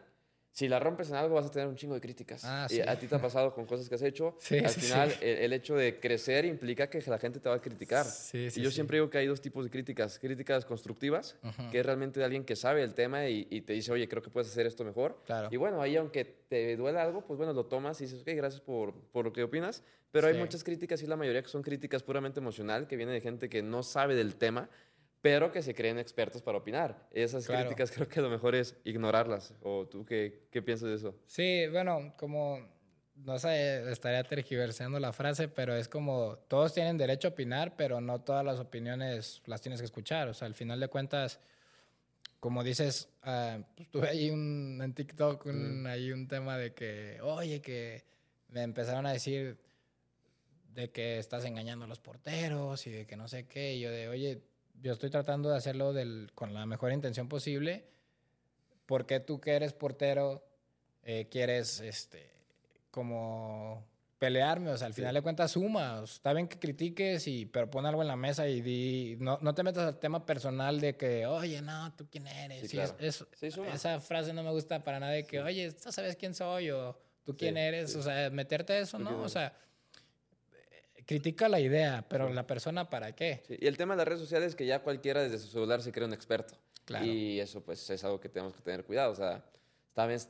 [0.54, 2.44] si la rompes en algo vas a tener un chingo de críticas.
[2.44, 4.36] Ah, y a ti te ha pasado con cosas que has hecho.
[4.44, 8.06] Sí, Al final, el, hecho de crecer implica que la gente te va a criticar.
[8.32, 10.16] y yo siempre digo que hay dos tipos de críticas.
[10.20, 11.36] Críticas constructivas,
[11.72, 14.30] que es realmente de alguien que sabe el tema y, te dice, oye, creo que
[14.30, 15.18] puedes hacer esto mejor.
[15.26, 15.48] Claro.
[15.50, 18.60] Y bueno, ahí aunque te duele algo, pues bueno, lo tomas y dices, ok, gracias
[18.60, 19.82] por, por lo que opinas.
[20.12, 23.20] Pero hay muchas críticas y la mayoría que son críticas puramente emocional, que vienen de
[23.20, 24.70] gente que no sabe del tema
[25.24, 27.08] pero que se creen expertos para opinar.
[27.10, 29.54] Esas críticas creo que lo mejor es ignorarlas.
[29.62, 31.14] ¿O tú qué, qué piensas de eso?
[31.26, 32.58] Sí, bueno, como,
[33.14, 38.02] no sé, estaría tergiversando la frase, pero es como, todos tienen derecho a opinar, pero
[38.02, 40.28] no todas las opiniones las tienes que escuchar.
[40.28, 41.40] O sea, al final de cuentas,
[42.38, 47.18] como dices, uh, pues tuve ahí un, en TikTok un, ahí un tema de que,
[47.22, 48.04] oye, que
[48.48, 49.56] me empezaron a decir
[50.74, 53.76] de que estás engañando a los porteros y de que no sé qué.
[53.76, 54.42] Y yo de, oye,
[54.82, 57.84] yo estoy tratando de hacerlo del, con la mejor intención posible.
[58.86, 60.44] porque tú que eres portero
[61.02, 62.30] eh, quieres este,
[62.90, 63.86] como
[64.18, 64.70] pelearme?
[64.70, 66.02] O sea, al final de cuentas suma.
[66.04, 69.54] está bien que critiques, y, pero pon algo en la mesa y di, no, no
[69.54, 72.72] te metas al tema personal de que, oye, no, ¿tú quién eres?
[73.42, 76.70] esa frase no me gusta para nada de que, oye, ¿tú sabes quién soy?
[76.70, 77.96] O ¿tú quién eres?
[77.96, 79.22] O sea, meterte eso, ¿no?
[79.22, 79.56] O sea
[81.06, 83.42] critica la idea, pero la persona para qué.
[83.48, 85.92] y el tema de las redes sociales es que ya cualquiera desde su celular se
[85.92, 86.54] cree un experto.
[86.84, 87.06] Claro.
[87.06, 89.12] Y eso pues es algo que tenemos que tener cuidado.
[89.12, 89.44] O sea,
[89.94, 90.20] también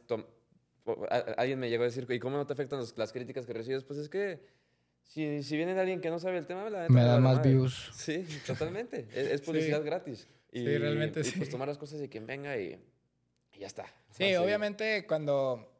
[1.36, 3.84] alguien me llegó a decir, ¿y cómo no te afectan las críticas que recibes?
[3.84, 4.40] Pues es que
[5.02, 7.90] si, si viene alguien que no sabe el tema, la me da más views.
[7.94, 9.06] Sí, totalmente.
[9.14, 10.28] es, publicidad gratis.
[10.52, 12.78] Y, sí, realmente y, pues tomar las cosas de quien venga y,
[13.58, 13.86] ya está.
[14.10, 15.70] Sí, obviamente cuando...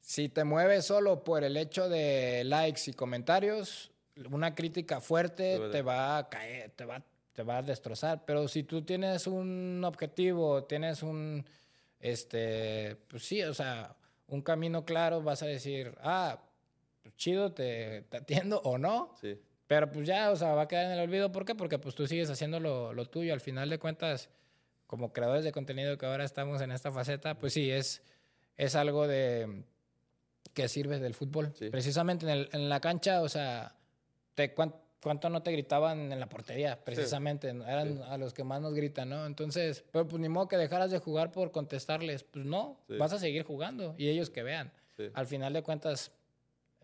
[0.00, 3.90] Si te mueves solo por el hecho de likes y comentarios,
[4.30, 7.02] una crítica fuerte te va a caer, te va,
[7.32, 8.24] te va a destrozar.
[8.24, 11.44] Pero si tú tienes un objetivo, tienes un,
[12.00, 13.96] este, pues sí, o sea,
[14.28, 16.40] un camino claro, vas a decir, ah,
[17.02, 19.14] pues chido, te, te atiendo o no.
[19.20, 19.40] Sí.
[19.66, 21.30] Pero pues ya, o sea, va a quedar en el olvido.
[21.30, 21.54] ¿Por qué?
[21.54, 23.34] Porque pues tú sigues haciendo lo, lo tuyo.
[23.34, 24.30] Al final de cuentas,
[24.86, 28.02] como creadores de contenido que ahora estamos en esta faceta, pues sí, es
[28.58, 29.62] es algo de
[30.52, 31.54] que sirve del fútbol.
[31.70, 33.76] Precisamente en, el, en, la cancha, o sea,
[34.38, 36.78] te, ¿cuánto, no te gritaban en la portería?
[36.84, 39.26] Precisamente, eran a los que más nos gritan, ¿no?
[39.26, 42.22] Entonces, pero pues ni modo que dejaras de jugar por contestarles.
[42.22, 44.72] Pues no, vas a seguir jugando y ellos que vean.
[45.14, 46.12] Al final de cuentas,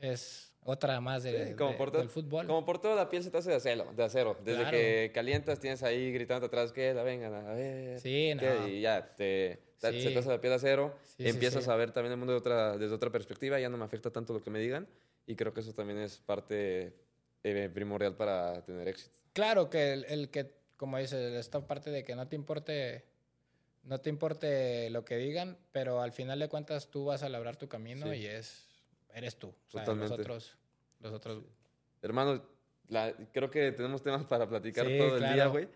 [0.01, 2.49] es otra más de, del fútbol.
[2.49, 3.93] Como por todo la piel se te hace de acero.
[3.97, 4.37] De acero.
[4.45, 8.01] Desde que calientas tienes ahí gritando atrás que la vengan a ver.
[8.01, 8.67] Sí, no.
[8.67, 10.97] Y ya, te, se te hace la piel de acero.
[11.19, 13.61] empiezas a ver también el mundo de otra, desde otra perspectiva.
[13.61, 14.89] Ya no me afecta tanto lo que me digan.
[15.27, 17.05] Y creo que eso también es parte
[17.45, 19.19] eh, primordial para tener éxito.
[19.35, 23.05] Claro que el, que, como dices, esta parte de que no te importe
[23.83, 27.57] no te importe lo que digan, pero al final de cuentas tú vas a labrar
[27.57, 28.67] tu camino y es
[29.13, 29.49] eres tú.
[29.49, 30.57] O sea, nosotros,
[31.01, 31.45] nosotros.
[32.01, 32.43] Hermano,
[33.33, 35.69] creo que tenemos temas para platicar todo el día, güey.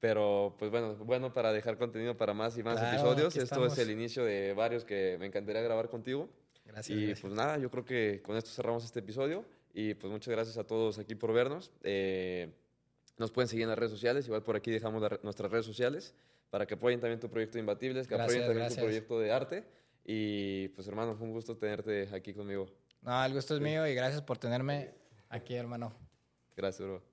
[0.00, 3.36] Pero, pues bueno, bueno para dejar contenido para más y más episodios.
[3.36, 6.30] Esto es el inicio de varios que me encantaría grabar contigo.
[6.64, 6.98] Gracias.
[6.98, 9.44] Y pues nada, yo creo que con esto cerramos este episodio.
[9.72, 11.70] Y pues muchas gracias a todos aquí por vernos.
[11.82, 12.52] Eh,
[13.18, 14.26] nos pueden seguir en las redes sociales.
[14.26, 16.14] Igual por aquí dejamos nuestras redes sociales
[16.50, 19.64] para que apoyen también tu proyecto de Imbatibles, que apoyen también tu proyecto de arte.
[20.04, 22.66] Y pues hermano, fue un gusto tenerte aquí conmigo.
[23.02, 24.92] No, el gusto es mío y gracias por tenerme
[25.28, 25.92] aquí, hermano.
[26.56, 27.09] Gracias, bro.